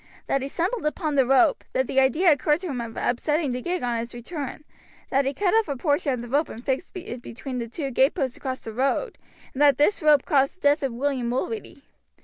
That 0.25 0.41
he 0.41 0.47
stumbled 0.47 0.83
upon 0.87 1.13
the 1.13 1.27
rope, 1.27 1.63
that 1.73 1.85
the 1.85 1.99
idea 1.99 2.31
occurred 2.31 2.61
to 2.61 2.69
him 2.69 2.81
of 2.81 2.97
upsetting 2.97 3.51
the 3.51 3.61
gig 3.61 3.83
on 3.83 3.97
its 3.99 4.15
return, 4.15 4.63
that 5.11 5.25
he 5.25 5.33
cut 5.35 5.53
off 5.53 5.67
a 5.67 5.75
portion 5.77 6.11
of 6.11 6.23
the 6.23 6.27
rope 6.27 6.49
and 6.49 6.65
fixed 6.65 6.89
it 6.97 7.21
between 7.21 7.59
the 7.59 7.67
two 7.67 7.91
gateposts 7.91 8.35
across 8.35 8.61
the 8.61 8.73
road, 8.73 9.19
and 9.53 9.61
that 9.61 9.77
this 9.77 10.01
rope 10.01 10.25
caused 10.25 10.55
the 10.55 10.61
death 10.61 10.81
of 10.81 10.91
William 10.91 11.29
Mulready. 11.29 11.83